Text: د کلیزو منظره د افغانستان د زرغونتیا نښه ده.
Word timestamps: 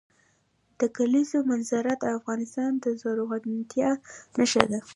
د 0.79 0.81
کلیزو 0.97 1.39
منظره 1.51 1.93
د 1.97 2.03
افغانستان 2.17 2.71
د 2.83 2.85
زرغونتیا 3.01 3.91
نښه 4.37 4.63
ده. 4.71 4.79